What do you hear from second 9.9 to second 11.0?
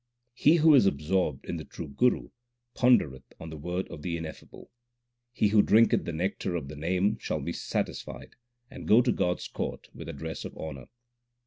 with a dress of honour.